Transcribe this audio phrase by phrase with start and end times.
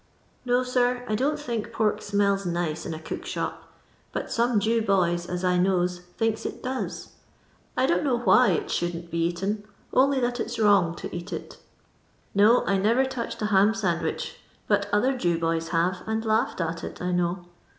[0.45, 3.71] No, sir, I don't think pork smells nice m a cook shop,
[4.11, 7.09] but some Jew Iwys, as I knows, thinks it does.
[7.77, 11.31] I don't know why it shoaldn't be eaten, only that it 's wrong to eat
[11.31, 11.57] it
[12.35, 16.83] No^ I never touched a ham sandwich, but other /ew bojri have, and kiughed at
[16.83, 17.45] it, I know.